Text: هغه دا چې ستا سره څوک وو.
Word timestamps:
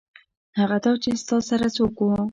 هغه 0.59 0.77
دا 0.85 0.91
چې 1.03 1.09
ستا 1.21 1.37
سره 1.49 1.65
څوک 1.75 1.95
وو. 2.01 2.21